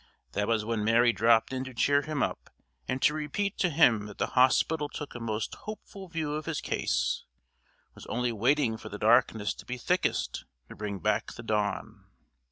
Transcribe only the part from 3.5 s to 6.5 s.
to him that the hospital took a most hopeful view of